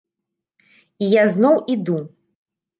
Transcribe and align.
І 1.05 1.11
я 1.11 1.23
зноў 1.37 1.63
іду! 1.77 1.97